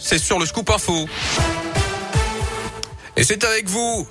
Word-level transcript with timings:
C'est 0.00 0.18
sur 0.18 0.40
le 0.40 0.46
scoop 0.46 0.68
info. 0.70 1.08
Et 3.16 3.22
c'est 3.22 3.44
avec 3.44 3.68
vous, 3.68 4.04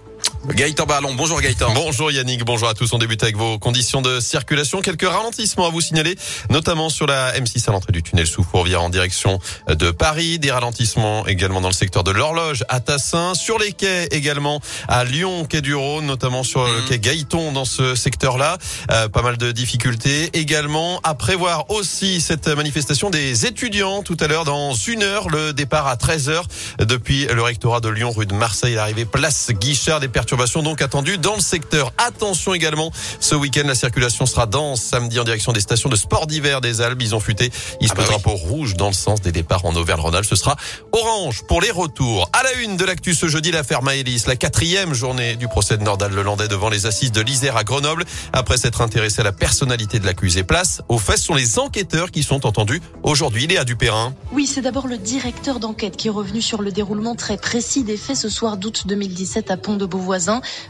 Gaëtan 0.53 0.85
Ballon, 0.85 1.13
bonjour 1.15 1.41
Gaëtan. 1.41 1.73
Bonjour 1.73 2.11
Yannick, 2.11 2.45
bonjour 2.45 2.69
à 2.69 2.73
tous. 2.73 2.93
On 2.93 2.97
débute 2.97 3.21
avec 3.23 3.35
vos 3.35 3.57
conditions 3.57 4.01
de 4.01 4.19
circulation. 4.19 4.81
Quelques 4.81 5.07
ralentissements 5.07 5.65
à 5.65 5.69
vous 5.69 5.81
signaler, 5.81 6.15
notamment 6.49 6.89
sur 6.89 7.07
la 7.07 7.33
M6 7.39 7.67
à 7.67 7.71
l'entrée 7.71 7.91
du 7.91 8.03
tunnel 8.03 8.27
sous 8.27 8.43
Fourvière 8.43 8.83
en 8.83 8.89
direction 8.89 9.39
de 9.67 9.91
Paris. 9.91 10.37
Des 10.39 10.51
ralentissements 10.51 11.25
également 11.25 11.61
dans 11.61 11.67
le 11.69 11.73
secteur 11.73 12.03
de 12.03 12.11
l'horloge 12.11 12.63
à 12.69 12.79
Tassin. 12.79 13.33
Sur 13.33 13.57
les 13.57 13.71
quais 13.73 14.05
également 14.11 14.61
à 14.87 15.03
Lyon, 15.03 15.45
quai 15.45 15.61
du 15.61 15.73
Rhône, 15.73 16.05
notamment 16.05 16.43
sur 16.43 16.63
le 16.65 16.81
Mhm. 16.81 16.87
quai 16.89 16.99
Gaëton 16.99 17.51
dans 17.51 17.65
ce 17.65 17.95
secteur-là. 17.95 18.57
Euh, 18.91 19.09
pas 19.09 19.23
mal 19.23 19.37
de 19.37 19.51
difficultés. 19.51 20.29
Également 20.33 20.99
à 21.03 21.15
prévoir 21.15 21.69
aussi 21.71 22.21
cette 22.21 22.47
manifestation 22.47 23.09
des 23.09 23.45
étudiants 23.47 24.03
tout 24.03 24.17
à 24.19 24.27
l'heure 24.27 24.45
dans 24.45 24.73
une 24.73 25.01
heure. 25.03 25.27
Le 25.29 25.53
départ 25.53 25.87
à 25.87 25.97
13 25.97 26.29
heures 26.29 26.45
depuis 26.79 27.25
le 27.25 27.41
rectorat 27.41 27.79
de 27.81 27.89
Lyon, 27.89 28.11
rue 28.15 28.25
de 28.27 28.33
Marseille, 28.35 28.75
l'arrivée 28.75 29.05
place 29.05 29.49
Guichard. 29.51 29.99
Des 29.99 30.07
perturbations 30.07 30.34
donc 30.63 30.81
attendues 30.81 31.17
dans 31.17 31.35
le 31.35 31.41
secteur. 31.41 31.93
Attention 31.97 32.53
également, 32.53 32.91
ce 33.19 33.35
week-end, 33.35 33.63
la 33.65 33.75
circulation 33.75 34.25
sera 34.25 34.45
dense 34.45 34.81
samedi 34.81 35.19
en 35.19 35.23
direction 35.23 35.53
des 35.53 35.59
stations 35.61 35.89
de 35.89 35.95
sport 35.95 36.27
d'hiver 36.27 36.61
des 36.61 36.81
Alpes. 36.81 37.01
Ils 37.01 37.15
ont 37.15 37.19
futé. 37.19 37.51
Il 37.81 37.87
se 37.87 37.93
Ah 37.93 37.95
bah 37.95 38.03
oui. 38.03 38.09
drapeau 38.09 38.35
rouge 38.35 38.75
dans 38.75 38.87
le 38.87 38.93
sens 38.93 39.21
des 39.21 39.31
départs 39.31 39.65
en 39.65 39.75
Auvergne-Rhône-Alpes. 39.75 40.25
Ce 40.25 40.35
sera 40.35 40.55
orange 40.91 41.43
pour 41.47 41.61
les 41.61 41.71
retours. 41.71 42.29
À 42.33 42.43
la 42.43 42.53
une 42.53 42.77
de 42.77 42.85
l'actu 42.85 43.13
ce 43.13 43.27
jeudi, 43.27 43.51
l'affaire 43.51 43.81
Maëlys, 43.81 44.27
la 44.27 44.35
quatrième 44.35 44.93
journée 44.93 45.35
du 45.35 45.47
procès 45.47 45.77
de 45.77 45.83
Nordal 45.83 46.11
Lelandais 46.13 46.47
devant 46.47 46.69
les 46.69 46.85
assises 46.85 47.11
de 47.11 47.21
l'Isère 47.21 47.57
à 47.57 47.63
Grenoble. 47.63 48.03
Après 48.33 48.57
s'être 48.57 48.81
intéressé 48.81 49.21
à 49.21 49.23
la 49.23 49.31
personnalité 49.31 49.99
de 49.99 50.05
l'accusé, 50.05 50.43
place 50.43 50.81
aux 50.89 50.97
faits 50.97 51.17
ce 51.17 51.25
sont 51.25 51.35
les 51.35 51.59
enquêteurs 51.59 52.11
qui 52.11 52.23
sont 52.23 52.45
entendus 52.45 52.81
aujourd'hui. 53.03 53.47
Léa 53.47 53.63
Dupérin. 53.63 54.13
Oui, 54.33 54.47
c'est 54.47 54.61
d'abord 54.61 54.87
le 54.87 54.97
directeur 54.97 55.59
d'enquête 55.59 55.95
qui 55.97 56.07
est 56.07 56.11
revenu 56.11 56.41
sur 56.41 56.61
le 56.61 56.71
déroulement 56.71 57.15
très 57.15 57.37
précis 57.37 57.83
des 57.83 57.97
faits 57.97 58.17
ce 58.17 58.29
soir 58.29 58.57
d'août 58.57 58.83
2017 58.85 59.51
à 59.51 59.57
Pont 59.57 59.75
de 59.75 59.85
Beauvoisin. 59.85 60.24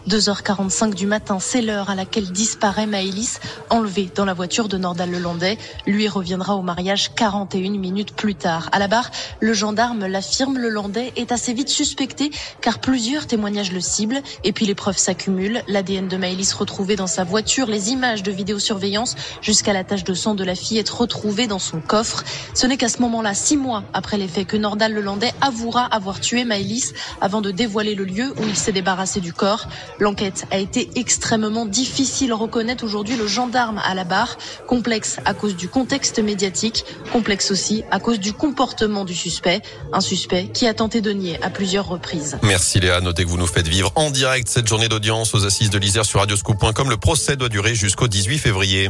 2h45 0.09 0.93
du 0.93 1.07
matin, 1.07 1.39
c'est 1.39 1.61
l'heure 1.61 1.89
à 1.89 1.95
laquelle 1.95 2.31
disparaît 2.31 2.85
Maëlys, 2.85 3.39
enlevée 3.69 4.09
dans 4.13 4.25
la 4.25 4.33
voiture 4.33 4.67
de 4.67 4.77
Nordal 4.77 5.11
Lelandais. 5.11 5.57
Lui 5.85 6.07
reviendra 6.07 6.55
au 6.55 6.61
mariage 6.61 7.13
41 7.15 7.71
minutes 7.71 8.15
plus 8.15 8.35
tard. 8.35 8.69
À 8.71 8.79
la 8.79 8.87
barre, 8.87 9.11
le 9.39 9.53
gendarme 9.53 10.05
l'affirme, 10.05 10.57
le 10.57 10.69
Landais 10.69 11.13
est 11.15 11.31
assez 11.31 11.53
vite 11.53 11.69
suspecté 11.69 12.31
car 12.61 12.79
plusieurs 12.79 13.27
témoignages 13.27 13.71
le 13.71 13.79
ciblent 13.79 14.21
et 14.43 14.51
puis 14.51 14.65
les 14.65 14.75
preuves 14.75 14.97
s'accumulent. 14.97 15.63
L'ADN 15.67 16.07
de 16.07 16.17
Maëlys 16.17 16.53
retrouvé 16.53 16.95
dans 16.95 17.07
sa 17.07 17.23
voiture, 17.23 17.67
les 17.67 17.91
images 17.91 18.23
de 18.23 18.31
vidéosurveillance 18.31 19.15
jusqu'à 19.41 19.73
la 19.73 19.83
tache 19.83 20.03
de 20.03 20.13
sang 20.13 20.35
de 20.35 20.43
la 20.43 20.55
fillette 20.55 20.89
retrouvée 20.89 21.47
dans 21.47 21.59
son 21.59 21.79
coffre. 21.79 22.23
Ce 22.53 22.67
n'est 22.67 22.77
qu'à 22.77 22.89
ce 22.89 23.01
moment-là, 23.01 23.33
six 23.33 23.57
mois 23.57 23.83
après 23.93 24.17
les 24.17 24.27
faits, 24.27 24.47
que 24.47 24.57
Nordal 24.57 24.93
Lelandais 24.93 25.33
avouera 25.41 25.85
avoir 25.85 26.19
tué 26.19 26.43
Maëlys 26.45 26.93
avant 27.21 27.41
de 27.41 27.51
dévoiler 27.51 27.95
le 27.95 28.05
lieu 28.05 28.33
où 28.37 28.43
il 28.47 28.55
s'est 28.55 28.71
débarrassé 28.71 29.21
du 29.21 29.33
corps. 29.33 29.44
L'enquête 29.99 30.45
a 30.51 30.57
été 30.57 30.89
extrêmement 30.95 31.65
difficile, 31.65 32.33
reconnaît 32.33 32.83
aujourd'hui 32.83 33.15
le 33.15 33.27
gendarme 33.27 33.81
à 33.83 33.93
la 33.93 34.03
barre. 34.03 34.37
Complexe 34.67 35.17
à 35.25 35.33
cause 35.33 35.55
du 35.55 35.67
contexte 35.67 36.19
médiatique, 36.19 36.85
complexe 37.11 37.51
aussi 37.51 37.83
à 37.91 37.99
cause 37.99 38.19
du 38.19 38.33
comportement 38.33 39.05
du 39.05 39.15
suspect. 39.15 39.61
Un 39.93 40.01
suspect 40.01 40.47
qui 40.53 40.67
a 40.67 40.73
tenté 40.73 41.01
de 41.01 41.11
nier 41.11 41.41
à 41.41 41.49
plusieurs 41.49 41.87
reprises. 41.87 42.37
Merci 42.43 42.79
Léa. 42.79 43.01
Notez 43.01 43.23
que 43.23 43.29
vous 43.29 43.37
nous 43.37 43.47
faites 43.47 43.67
vivre 43.67 43.91
en 43.95 44.11
direct 44.11 44.47
cette 44.49 44.67
journée 44.67 44.89
d'audience 44.89 45.33
aux 45.33 45.45
assises 45.45 45.69
de 45.69 45.77
l'Isère 45.77 46.05
sur 46.05 46.19
radioscoop.com. 46.19 46.89
Le 46.89 46.97
procès 46.97 47.35
doit 47.35 47.49
durer 47.49 47.75
jusqu'au 47.75 48.07
18 48.07 48.37
février. 48.37 48.89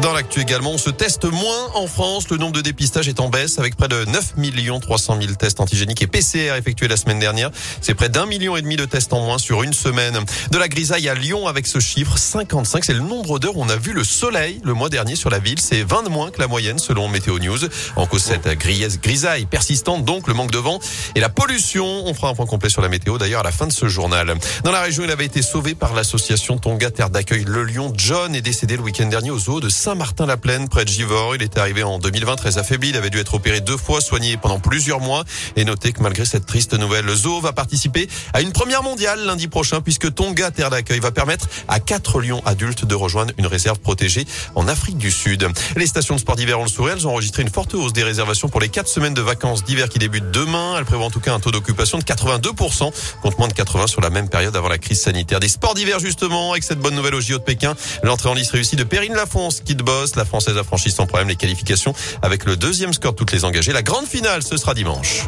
Dans 0.00 0.12
l'actu 0.12 0.40
également, 0.40 0.72
on 0.72 0.78
se 0.78 0.90
teste 0.90 1.26
moins 1.26 1.70
en 1.74 1.86
France. 1.86 2.28
Le 2.30 2.36
nombre 2.36 2.52
de 2.52 2.60
dépistages 2.60 3.08
est 3.08 3.20
en 3.20 3.28
baisse 3.28 3.58
avec 3.58 3.76
près 3.76 3.88
de 3.88 4.04
9 4.06 4.34
300 4.80 5.18
000 5.20 5.34
tests 5.34 5.60
antigéniques 5.60 6.02
et 6.02 6.06
PCR 6.06 6.56
effectués 6.56 6.88
la 6.88 6.96
semaine 6.96 7.18
dernière. 7.18 7.50
C'est 7.80 7.94
près 7.94 8.08
d'un 8.08 8.26
million 8.26 8.56
et 8.56 8.62
demi 8.62 8.76
de 8.76 8.84
tests 8.84 9.12
en 9.12 9.20
moins 9.20 9.38
sur 9.42 9.64
une 9.64 9.72
semaine. 9.72 10.18
De 10.52 10.58
la 10.58 10.68
grisaille 10.68 11.08
à 11.08 11.14
Lyon 11.14 11.48
avec 11.48 11.66
ce 11.66 11.80
chiffre 11.80 12.16
55. 12.16 12.84
C'est 12.84 12.92
le 12.92 13.00
nombre 13.00 13.40
d'heures 13.40 13.56
où 13.56 13.62
on 13.62 13.68
a 13.68 13.76
vu 13.76 13.92
le 13.92 14.04
soleil 14.04 14.60
le 14.64 14.72
mois 14.72 14.88
dernier 14.88 15.16
sur 15.16 15.30
la 15.30 15.40
ville. 15.40 15.60
C'est 15.60 15.82
20 15.82 16.04
de 16.04 16.08
moins 16.08 16.30
que 16.30 16.40
la 16.40 16.46
moyenne 16.46 16.78
selon 16.78 17.08
Météo 17.08 17.40
News. 17.40 17.58
En 17.96 18.06
cause 18.06 18.22
cette 18.22 18.48
grisaille 18.56 19.46
persistante, 19.46 20.04
donc 20.04 20.28
le 20.28 20.34
manque 20.34 20.52
de 20.52 20.58
vent 20.58 20.78
et 21.16 21.20
la 21.20 21.28
pollution. 21.28 22.06
On 22.06 22.14
fera 22.14 22.28
un 22.28 22.34
point 22.34 22.46
complet 22.46 22.70
sur 22.70 22.82
la 22.82 22.88
météo 22.88 23.18
d'ailleurs 23.18 23.40
à 23.40 23.42
la 23.42 23.50
fin 23.50 23.66
de 23.66 23.72
ce 23.72 23.88
journal. 23.88 24.32
Dans 24.62 24.70
la 24.70 24.80
région, 24.80 25.02
il 25.02 25.10
avait 25.10 25.24
été 25.24 25.42
sauvé 25.42 25.74
par 25.74 25.92
l'association 25.92 26.56
Tonga 26.56 26.92
Terre 26.92 27.10
d'accueil 27.10 27.44
Le 27.44 27.64
Lion. 27.64 27.92
John 27.96 28.36
est 28.36 28.42
décédé 28.42 28.76
le 28.76 28.82
week-end 28.82 29.06
dernier 29.06 29.32
au 29.32 29.38
zoo 29.40 29.60
de 29.60 29.68
Saint-Martin-la-Plaine, 29.68 30.68
près 30.68 30.84
de 30.84 30.90
Givors. 30.90 31.34
Il 31.34 31.42
était 31.42 31.58
arrivé 31.58 31.82
en 31.82 31.98
2020 31.98 32.36
très 32.36 32.58
affaibli. 32.58 32.90
Il 32.90 32.96
avait 32.96 33.10
dû 33.10 33.18
être 33.18 33.34
opéré 33.34 33.60
deux 33.60 33.76
fois, 33.76 34.00
soigné 34.00 34.36
pendant 34.36 34.60
plusieurs 34.60 35.00
mois. 35.00 35.24
Et 35.56 35.64
notez 35.64 35.92
que 35.92 36.00
malgré 36.00 36.24
cette 36.24 36.46
triste 36.46 36.74
nouvelle, 36.74 37.04
le 37.04 37.16
zoo 37.16 37.40
va 37.40 37.52
participer 37.52 38.08
à 38.32 38.40
une 38.40 38.52
première 38.52 38.84
mondiale 38.84 39.31
lundi 39.32 39.48
prochain 39.48 39.80
puisque 39.80 40.14
Tonga 40.14 40.50
Terre 40.50 40.68
d'accueil 40.68 41.00
va 41.00 41.10
permettre 41.10 41.46
à 41.66 41.80
quatre 41.80 42.20
lions 42.20 42.42
adultes 42.44 42.84
de 42.84 42.94
rejoindre 42.94 43.32
une 43.38 43.46
réserve 43.46 43.78
protégée 43.78 44.26
en 44.54 44.68
Afrique 44.68 44.98
du 44.98 45.10
Sud. 45.10 45.48
Les 45.74 45.86
stations 45.86 46.16
de 46.16 46.20
sport 46.20 46.36
d'hiver 46.36 46.60
ont 46.60 46.64
le 46.64 46.68
sourire. 46.68 46.96
Elles 46.98 47.06
ont 47.06 47.12
enregistré 47.12 47.42
une 47.42 47.48
forte 47.48 47.72
hausse 47.72 47.94
des 47.94 48.02
réservations 48.02 48.50
pour 48.50 48.60
les 48.60 48.68
quatre 48.68 48.88
semaines 48.88 49.14
de 49.14 49.22
vacances 49.22 49.64
d'hiver 49.64 49.88
qui 49.88 49.98
débutent 49.98 50.30
demain. 50.30 50.74
Elles 50.76 50.84
prévoient 50.84 51.06
en 51.06 51.10
tout 51.10 51.20
cas 51.20 51.32
un 51.32 51.40
taux 51.40 51.50
d'occupation 51.50 51.96
de 51.96 52.04
82% 52.04 52.92
contre 53.22 53.38
moins 53.38 53.48
de 53.48 53.54
80 53.54 53.86
sur 53.86 54.02
la 54.02 54.10
même 54.10 54.28
période 54.28 54.54
avant 54.54 54.68
la 54.68 54.76
crise 54.76 55.00
sanitaire. 55.00 55.40
Des 55.40 55.48
sports 55.48 55.72
d'hiver 55.72 55.98
justement 55.98 56.52
avec 56.52 56.62
cette 56.62 56.78
bonne 56.78 56.94
nouvelle 56.94 57.14
au 57.14 57.20
JO 57.22 57.38
de 57.38 57.42
Pékin. 57.42 57.74
L'entrée 58.02 58.28
en 58.28 58.34
lice 58.34 58.50
réussie 58.50 58.76
de 58.76 58.84
Perrine 58.84 59.14
Lafont, 59.14 59.48
ski 59.48 59.74
de 59.74 59.82
boss. 59.82 60.14
La 60.14 60.26
française 60.26 60.58
a 60.58 60.62
franchi 60.62 60.90
sans 60.90 61.06
problème 61.06 61.28
les 61.28 61.36
qualifications 61.36 61.94
avec 62.20 62.44
le 62.44 62.56
deuxième 62.56 62.92
score 62.92 63.12
de 63.12 63.16
toutes 63.16 63.32
les 63.32 63.46
engagées. 63.46 63.72
La 63.72 63.82
grande 63.82 64.06
finale, 64.06 64.42
ce 64.42 64.58
sera 64.58 64.74
dimanche. 64.74 65.26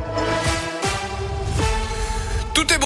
Tout 2.53 2.71
est 2.71 2.79
bon. 2.79 2.83